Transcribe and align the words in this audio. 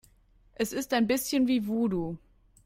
Es 0.55 0.73
ist 0.73 0.95
ein 0.95 1.05
bisschen 1.05 1.45
wie 1.45 1.67
Voodoo. 1.67 2.17